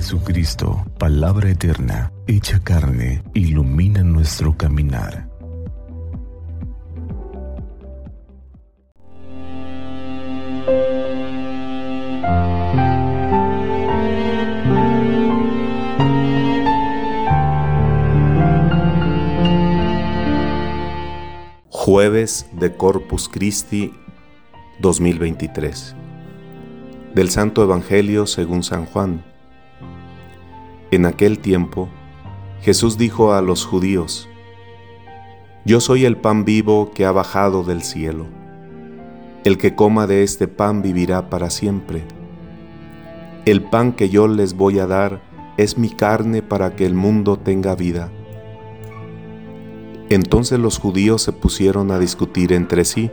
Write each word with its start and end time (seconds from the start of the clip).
Jesucristo, 0.00 0.86
palabra 0.96 1.50
eterna, 1.50 2.12
hecha 2.28 2.60
carne, 2.60 3.20
ilumina 3.34 4.04
nuestro 4.04 4.56
caminar. 4.56 5.28
Jueves 21.70 22.46
de 22.52 22.72
Corpus 22.76 23.28
Christi 23.28 23.92
2023 24.78 25.96
Del 27.16 27.30
Santo 27.30 27.64
Evangelio 27.64 28.26
según 28.26 28.62
San 28.62 28.86
Juan 28.86 29.27
En 30.90 31.04
aquel 31.04 31.38
tiempo 31.38 31.90
Jesús 32.62 32.96
dijo 32.96 33.34
a 33.34 33.42
los 33.42 33.66
judíos 33.66 34.26
Yo 35.66 35.80
soy 35.80 36.06
el 36.06 36.16
pan 36.16 36.46
vivo 36.46 36.92
que 36.94 37.04
ha 37.04 37.12
bajado 37.12 37.62
del 37.62 37.82
cielo. 37.82 38.24
El 39.44 39.58
que 39.58 39.74
coma 39.74 40.06
de 40.06 40.22
este 40.22 40.48
pan 40.48 40.80
vivirá 40.80 41.28
para 41.28 41.50
siempre. 41.50 42.04
El 43.44 43.62
pan 43.62 43.92
que 43.92 44.08
yo 44.08 44.28
les 44.28 44.54
voy 44.54 44.78
a 44.78 44.86
dar 44.86 45.20
es 45.58 45.76
mi 45.76 45.90
carne 45.90 46.40
para 46.40 46.74
que 46.74 46.86
el 46.86 46.94
mundo 46.94 47.38
tenga 47.38 47.74
vida. 47.74 48.10
Entonces 50.08 50.58
los 50.58 50.78
judíos 50.78 51.20
se 51.20 51.32
pusieron 51.32 51.90
a 51.90 51.98
discutir 51.98 52.54
entre 52.54 52.86
sí, 52.86 53.10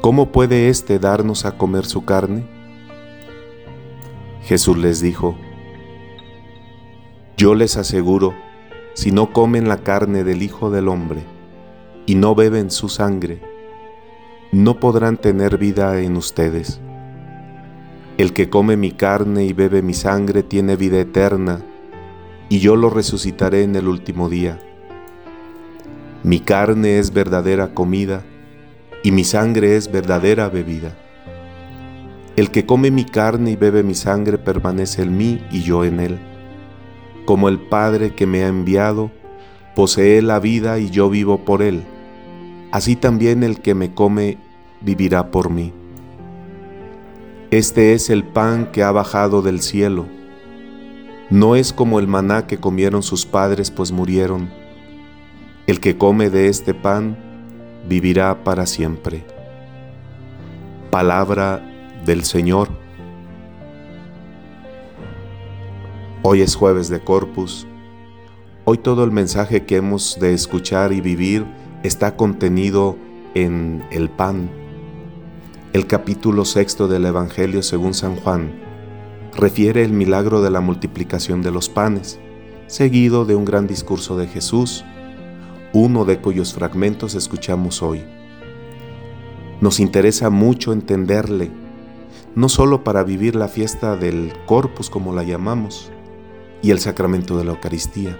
¿cómo 0.00 0.32
puede 0.32 0.68
éste 0.68 0.98
darnos 0.98 1.44
a 1.44 1.56
comer 1.56 1.86
su 1.86 2.04
carne? 2.04 2.44
Jesús 4.42 4.76
les 4.76 5.00
dijo, 5.00 5.36
Yo 7.42 7.56
les 7.56 7.76
aseguro, 7.76 8.34
si 8.94 9.10
no 9.10 9.32
comen 9.32 9.68
la 9.68 9.78
carne 9.78 10.22
del 10.22 10.44
Hijo 10.44 10.70
del 10.70 10.86
Hombre 10.86 11.24
y 12.06 12.14
no 12.14 12.36
beben 12.36 12.70
su 12.70 12.88
sangre, 12.88 13.42
no 14.52 14.78
podrán 14.78 15.16
tener 15.16 15.58
vida 15.58 16.00
en 16.02 16.16
ustedes. 16.16 16.80
El 18.16 18.32
que 18.32 18.48
come 18.48 18.76
mi 18.76 18.92
carne 18.92 19.44
y 19.44 19.54
bebe 19.54 19.82
mi 19.82 19.92
sangre 19.92 20.44
tiene 20.44 20.76
vida 20.76 21.00
eterna, 21.00 21.64
y 22.48 22.60
yo 22.60 22.76
lo 22.76 22.90
resucitaré 22.90 23.64
en 23.64 23.74
el 23.74 23.88
último 23.88 24.28
día 24.28 24.60
mi 26.22 26.38
carne 26.38 27.00
es 27.00 27.12
verdadera 27.12 27.74
comida 27.74 28.22
y 29.02 29.10
mi 29.10 29.24
sangre 29.24 29.74
es 29.74 29.90
verdadera 29.90 30.48
bebida. 30.48 30.96
El 32.36 32.52
que 32.52 32.66
come 32.66 32.92
mi 32.92 33.04
carne 33.04 33.50
y 33.50 33.56
bebe 33.56 33.82
mi 33.82 33.96
sangre 33.96 34.38
permanece 34.38 35.02
en 35.02 35.16
mí 35.16 35.44
y 35.50 35.62
yo 35.62 35.84
en 35.84 35.98
él. 35.98 36.31
Como 37.24 37.48
el 37.48 37.58
Padre 37.60 38.14
que 38.14 38.26
me 38.26 38.44
ha 38.44 38.48
enviado 38.48 39.10
posee 39.74 40.22
la 40.22 40.38
vida 40.40 40.78
y 40.78 40.90
yo 40.90 41.08
vivo 41.08 41.38
por 41.44 41.62
él, 41.62 41.82
así 42.72 42.96
también 42.96 43.42
el 43.42 43.60
que 43.60 43.74
me 43.74 43.94
come 43.94 44.38
vivirá 44.80 45.30
por 45.30 45.50
mí. 45.50 45.72
Este 47.50 47.92
es 47.94 48.10
el 48.10 48.24
pan 48.24 48.70
que 48.72 48.82
ha 48.82 48.92
bajado 48.92 49.42
del 49.42 49.60
cielo. 49.60 50.06
No 51.30 51.56
es 51.56 51.72
como 51.72 51.98
el 51.98 52.06
maná 52.06 52.46
que 52.46 52.58
comieron 52.58 53.02
sus 53.02 53.24
padres 53.26 53.70
pues 53.70 53.92
murieron 53.92 54.62
el 55.66 55.78
que 55.78 55.96
come 55.96 56.28
de 56.28 56.48
este 56.48 56.74
pan 56.74 57.16
vivirá 57.88 58.42
para 58.42 58.66
siempre. 58.66 59.24
Palabra 60.90 61.62
del 62.04 62.24
Señor. 62.24 62.81
Hoy 66.24 66.40
es 66.40 66.54
jueves 66.54 66.88
de 66.88 67.00
Corpus. 67.00 67.66
Hoy 68.64 68.78
todo 68.78 69.02
el 69.02 69.10
mensaje 69.10 69.66
que 69.66 69.74
hemos 69.74 70.20
de 70.20 70.34
escuchar 70.34 70.92
y 70.92 71.00
vivir 71.00 71.44
está 71.82 72.16
contenido 72.16 72.96
en 73.34 73.84
el 73.90 74.08
pan. 74.08 74.48
El 75.72 75.88
capítulo 75.88 76.44
sexto 76.44 76.86
del 76.86 77.06
Evangelio 77.06 77.60
según 77.64 77.92
San 77.92 78.14
Juan 78.14 78.52
refiere 79.36 79.82
el 79.82 79.92
milagro 79.92 80.42
de 80.42 80.52
la 80.52 80.60
multiplicación 80.60 81.42
de 81.42 81.50
los 81.50 81.68
panes, 81.68 82.20
seguido 82.68 83.24
de 83.24 83.34
un 83.34 83.44
gran 83.44 83.66
discurso 83.66 84.16
de 84.16 84.28
Jesús 84.28 84.84
uno 85.72 86.04
de 86.04 86.20
cuyos 86.20 86.54
fragmentos 86.54 87.16
escuchamos 87.16 87.82
hoy. 87.82 88.04
Nos 89.60 89.80
interesa 89.80 90.30
mucho 90.30 90.72
entenderle, 90.72 91.50
no 92.36 92.48
solo 92.48 92.84
para 92.84 93.02
vivir 93.02 93.34
la 93.34 93.48
fiesta 93.48 93.96
del 93.96 94.32
Corpus 94.46 94.88
como 94.88 95.12
la 95.12 95.24
llamamos, 95.24 95.90
y 96.62 96.70
el 96.70 96.78
sacramento 96.78 97.36
de 97.36 97.44
la 97.44 97.52
Eucaristía, 97.52 98.18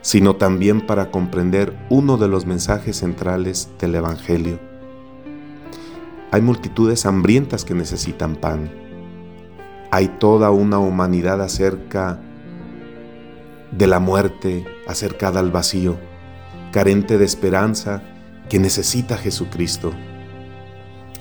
sino 0.00 0.36
también 0.36 0.86
para 0.86 1.10
comprender 1.10 1.76
uno 1.90 2.16
de 2.16 2.28
los 2.28 2.46
mensajes 2.46 2.96
centrales 2.96 3.68
del 3.78 3.94
Evangelio. 3.94 4.58
Hay 6.30 6.40
multitudes 6.40 7.04
hambrientas 7.04 7.64
que 7.64 7.74
necesitan 7.74 8.36
pan. 8.36 8.70
Hay 9.90 10.08
toda 10.18 10.50
una 10.50 10.78
humanidad 10.78 11.42
acerca 11.42 12.20
de 13.70 13.86
la 13.86 13.98
muerte, 13.98 14.64
acercada 14.86 15.40
al 15.40 15.50
vacío 15.50 15.98
carente 16.72 17.18
de 17.18 17.24
esperanza, 17.24 18.02
que 18.48 18.58
necesita 18.58 19.14
a 19.14 19.18
Jesucristo. 19.18 19.92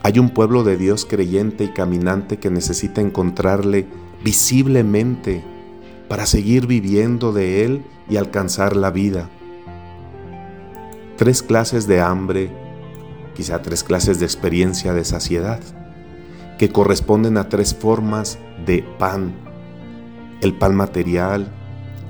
Hay 0.02 0.18
un 0.18 0.30
pueblo 0.30 0.64
de 0.64 0.78
Dios 0.78 1.06
creyente 1.06 1.66
y 1.66 1.74
caminante 1.74 2.38
que 2.38 2.50
necesita 2.50 3.02
encontrarle 3.02 3.86
visiblemente 4.24 5.44
para 6.12 6.26
seguir 6.26 6.68
viviendo 6.68 7.32
de 7.32 7.64
Él 7.64 7.86
y 8.10 8.18
alcanzar 8.18 8.76
la 8.76 8.92
vida. 8.92 9.30
Tres 11.16 11.42
clases 11.42 11.88
de 11.88 12.02
hambre, 12.02 12.52
quizá 13.34 13.62
tres 13.62 13.82
clases 13.82 14.20
de 14.20 14.26
experiencia 14.26 14.92
de 14.92 15.06
saciedad, 15.06 15.62
que 16.58 16.70
corresponden 16.70 17.38
a 17.38 17.48
tres 17.48 17.74
formas 17.74 18.40
de 18.66 18.84
pan. 19.00 19.34
El 20.42 20.54
pan 20.54 20.76
material, 20.76 21.50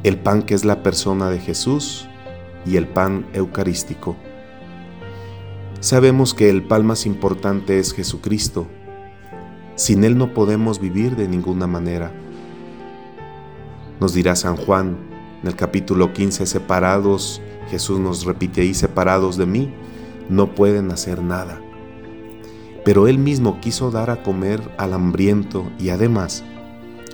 el 0.02 0.18
pan 0.18 0.42
que 0.42 0.56
es 0.56 0.66
la 0.66 0.82
persona 0.82 1.30
de 1.30 1.38
Jesús 1.38 2.10
y 2.66 2.78
el 2.78 2.88
pan 2.88 3.28
eucarístico. 3.34 4.16
Sabemos 5.80 6.34
que 6.34 6.50
el 6.50 6.64
pan 6.64 6.88
más 6.88 7.06
importante 7.06 7.78
es 7.78 7.94
Jesucristo. 7.94 8.66
Sin 9.76 10.04
Él 10.04 10.18
no 10.18 10.34
podemos 10.34 10.80
vivir 10.80 11.16
de 11.16 11.28
ninguna 11.28 11.68
manera. 11.68 12.12
Nos 14.02 14.14
dirá 14.14 14.36
San 14.36 14.58
Juan 14.58 14.98
en 15.42 15.48
el 15.48 15.56
capítulo 15.56 16.12
15, 16.12 16.46
separados, 16.46 17.42
Jesús 17.70 18.00
nos 18.00 18.26
repite 18.26 18.62
ahí, 18.62 18.74
separados 18.74 19.38
de 19.38 19.46
mí, 19.46 19.74
no 20.28 20.54
pueden 20.54 20.92
hacer 20.92 21.24
nada. 21.24 21.62
Pero 22.84 23.08
Él 23.08 23.18
mismo 23.18 23.62
quiso 23.62 23.92
dar 23.92 24.10
a 24.10 24.24
comer 24.24 24.60
al 24.78 24.94
hambriento 24.94 25.72
y 25.80 25.90
además 25.90 26.44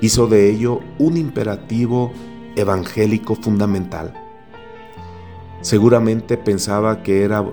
hizo 0.01 0.27
de 0.27 0.49
ello 0.49 0.79
un 0.97 1.17
imperativo 1.17 2.11
evangélico 2.55 3.35
fundamental 3.35 4.13
Seguramente 5.61 6.37
pensaba 6.37 7.01
que 7.03 7.23
era 7.23 7.43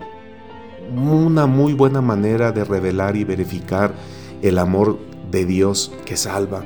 una 0.95 1.47
muy 1.47 1.73
buena 1.73 2.01
manera 2.01 2.53
de 2.53 2.63
revelar 2.65 3.17
y 3.17 3.25
verificar 3.25 3.95
el 4.43 4.59
amor 4.59 4.99
de 5.31 5.47
Dios 5.47 5.93
que 6.05 6.17
salva, 6.17 6.65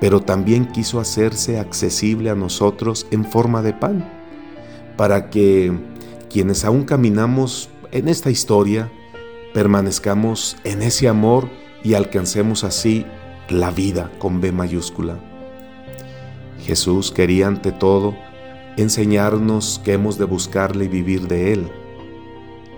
pero 0.00 0.20
también 0.20 0.66
quiso 0.66 1.00
hacerse 1.00 1.58
accesible 1.58 2.30
a 2.30 2.34
nosotros 2.34 3.06
en 3.10 3.24
forma 3.24 3.62
de 3.62 3.72
pan, 3.72 4.04
para 4.96 5.30
que 5.30 5.72
quienes 6.30 6.64
aún 6.64 6.84
caminamos 6.84 7.70
en 7.92 8.08
esta 8.08 8.30
historia 8.30 8.90
permanezcamos 9.54 10.56
en 10.64 10.82
ese 10.82 11.08
amor 11.08 11.48
y 11.84 11.94
alcancemos 11.94 12.64
así 12.64 13.06
la 13.48 13.70
vida 13.70 14.10
con 14.18 14.40
B 14.40 14.50
mayúscula. 14.50 15.18
Jesús 16.60 17.12
quería 17.12 17.46
ante 17.46 17.72
todo 17.72 18.16
enseñarnos 18.76 19.80
que 19.84 19.92
hemos 19.92 20.18
de 20.18 20.24
buscarle 20.24 20.86
y 20.86 20.88
vivir 20.88 21.28
de 21.28 21.52
Él. 21.52 21.70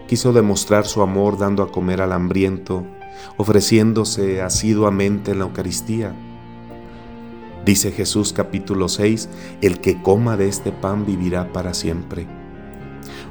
Quiso 0.08 0.32
demostrar 0.32 0.86
su 0.86 1.02
amor 1.02 1.38
dando 1.38 1.62
a 1.62 1.72
comer 1.72 2.02
al 2.02 2.12
hambriento, 2.12 2.84
ofreciéndose 3.36 4.42
asiduamente 4.42 5.30
en 5.30 5.38
la 5.38 5.46
Eucaristía. 5.46 6.14
Dice 7.66 7.90
Jesús 7.90 8.32
capítulo 8.32 8.88
6, 8.88 9.28
el 9.60 9.80
que 9.80 10.00
coma 10.00 10.36
de 10.36 10.46
este 10.46 10.70
pan 10.70 11.04
vivirá 11.04 11.52
para 11.52 11.74
siempre. 11.74 12.28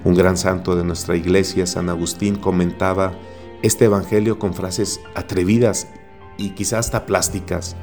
Un 0.03 0.13
gran 0.13 0.35
santo 0.35 0.75
de 0.75 0.83
nuestra 0.83 1.15
iglesia, 1.15 1.65
San 1.65 1.87
Agustín, 1.87 2.35
comentaba 2.35 3.13
este 3.61 3.85
Evangelio 3.85 4.37
con 4.37 4.53
frases 4.53 4.99
atrevidas 5.15 5.87
y 6.37 6.49
quizás 6.49 6.87
hasta 6.87 7.05
plásticas. 7.05 7.77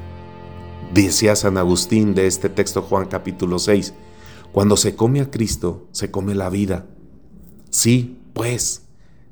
Decía 0.93 1.35
San 1.35 1.57
Agustín 1.57 2.13
de 2.13 2.27
este 2.27 2.49
texto 2.49 2.83
Juan 2.83 3.07
capítulo 3.07 3.57
6, 3.57 3.95
cuando 4.51 4.77
se 4.77 4.95
come 4.95 5.21
a 5.21 5.31
Cristo, 5.31 5.87
se 5.91 6.11
come 6.11 6.35
la 6.35 6.51
vida. 6.51 6.85
Sí, 7.71 8.19
pues, 8.33 8.83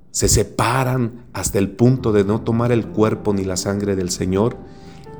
se 0.09 0.27
separan 0.27 1.27
hasta 1.33 1.59
el 1.59 1.69
punto 1.69 2.13
de 2.13 2.23
no 2.23 2.41
tomar 2.41 2.71
el 2.71 2.87
cuerpo 2.87 3.31
ni 3.31 3.43
la 3.43 3.57
sangre 3.57 3.95
del 3.95 4.09
Señor, 4.09 4.57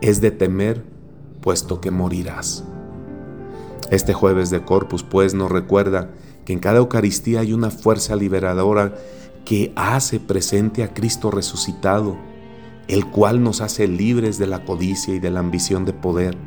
es 0.01 0.19
de 0.19 0.31
temer 0.31 1.00
puesto 1.42 1.82
que 1.82 1.92
morirás. 1.92 2.64
Este 3.90 4.14
jueves 4.14 4.50
de 4.50 4.64
Corpus, 4.64 5.04
pues, 5.04 5.34
nos 5.34 5.52
recuerda 5.52 6.12
que 6.46 6.54
en 6.54 6.60
cada 6.60 6.78
Eucaristía 6.78 7.42
hay 7.42 7.54
una 7.54 7.72
fuerza 7.72 8.16
liberadora 8.16 8.94
que 9.44 9.74
hace 9.76 10.20
presente 10.20 10.84
a 10.84 10.94
Cristo 10.94 11.32
resucitado, 11.32 12.16
el 12.88 13.08
cual 13.08 13.44
nos 13.44 13.62
hace 13.62 13.88
libres 13.88 14.38
de 14.38 14.48
la 14.48 14.64
codicia 14.64 15.14
y 15.14 15.20
de 15.20 15.32
la 15.32 15.40
ambición 15.40 15.86
de 15.86 15.94
poder, 15.94 16.38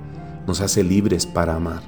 nos 0.46 0.60
hace 0.60 0.84
libres 0.84 1.26
para 1.26 1.56
amar. 1.56 1.82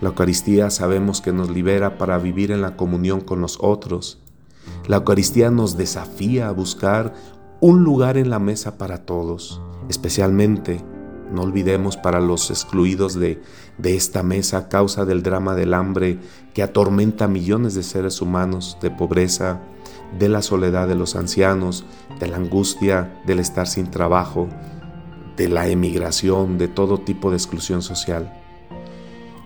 La 0.00 0.08
Eucaristía 0.08 0.70
sabemos 0.70 1.20
que 1.20 1.32
nos 1.32 1.50
libera 1.50 1.98
para 1.98 2.18
vivir 2.18 2.50
en 2.50 2.60
la 2.60 2.76
comunión 2.76 3.20
con 3.20 3.40
los 3.40 3.58
otros. 3.60 4.18
La 4.86 4.96
Eucaristía 4.96 5.50
nos 5.50 5.76
desafía 5.76 6.48
a 6.48 6.52
buscar 6.52 7.14
un 7.60 7.84
lugar 7.84 8.16
en 8.16 8.28
la 8.28 8.38
mesa 8.38 8.76
para 8.76 9.06
todos, 9.06 9.60
especialmente 9.88 10.82
no 11.34 11.42
olvidemos 11.42 11.96
para 11.96 12.20
los 12.20 12.50
excluidos 12.50 13.14
de, 13.14 13.42
de, 13.78 13.96
esta 13.96 14.22
mesa 14.22 14.58
a 14.58 14.68
causa 14.68 15.04
del 15.04 15.22
drama 15.22 15.54
del 15.54 15.74
hambre 15.74 16.18
que 16.54 16.62
atormenta 16.62 17.26
a 17.26 17.28
millones 17.28 17.74
de 17.74 17.82
seres 17.82 18.22
humanos, 18.22 18.78
de 18.80 18.90
pobreza, 18.90 19.60
de 20.18 20.28
la 20.28 20.42
soledad 20.42 20.88
de 20.88 20.94
los 20.94 21.16
ancianos, 21.16 21.84
de 22.20 22.28
la 22.28 22.36
angustia 22.36 23.20
del 23.26 23.40
estar 23.40 23.66
sin 23.66 23.90
trabajo, 23.90 24.48
de 25.36 25.48
la 25.48 25.68
emigración, 25.68 26.58
de 26.58 26.68
todo 26.68 26.98
tipo 26.98 27.30
de 27.30 27.36
exclusión 27.36 27.82
social. 27.82 28.32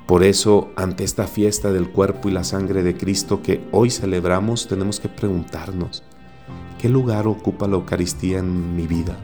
Por 0.07 0.23
eso, 0.23 0.71
ante 0.77 1.05
esta 1.05 1.27
fiesta 1.27 1.73
del 1.73 1.91
cuerpo 1.91 2.29
y 2.29 2.33
la 2.33 2.45
sangre 2.45 2.83
de 2.83 2.97
Cristo 2.97 3.43
que 3.43 3.67
hoy 3.73 3.91
celebramos, 3.91 4.67
tenemos 4.67 5.01
que 5.01 5.09
preguntarnos, 5.09 6.03
¿qué 6.79 6.89
lugar 6.89 7.27
ocupa 7.27 7.67
la 7.67 7.77
Eucaristía 7.77 8.39
en 8.39 8.75
mi 8.75 8.87
vida? 8.87 9.19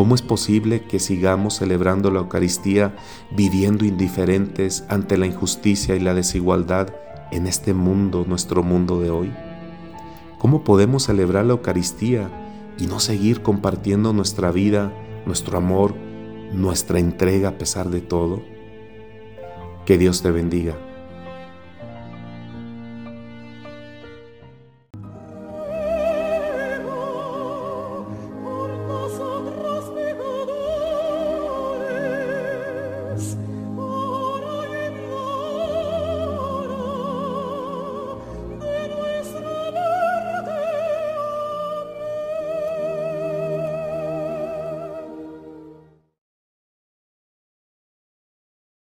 ¿Cómo 0.00 0.14
es 0.14 0.22
posible 0.22 0.84
que 0.84 0.98
sigamos 0.98 1.56
celebrando 1.56 2.10
la 2.10 2.20
Eucaristía 2.20 2.96
viviendo 3.36 3.84
indiferentes 3.84 4.82
ante 4.88 5.18
la 5.18 5.26
injusticia 5.26 5.94
y 5.94 6.00
la 6.00 6.14
desigualdad 6.14 6.94
en 7.30 7.46
este 7.46 7.74
mundo, 7.74 8.24
nuestro 8.26 8.62
mundo 8.62 8.98
de 8.98 9.10
hoy? 9.10 9.30
¿Cómo 10.38 10.64
podemos 10.64 11.02
celebrar 11.02 11.44
la 11.44 11.52
Eucaristía 11.52 12.30
y 12.78 12.86
no 12.86 12.98
seguir 12.98 13.42
compartiendo 13.42 14.14
nuestra 14.14 14.50
vida, 14.50 14.90
nuestro 15.26 15.58
amor, 15.58 15.94
nuestra 16.50 16.98
entrega 16.98 17.50
a 17.50 17.58
pesar 17.58 17.90
de 17.90 18.00
todo? 18.00 18.40
Que 19.84 19.98
Dios 19.98 20.22
te 20.22 20.30
bendiga. 20.30 20.78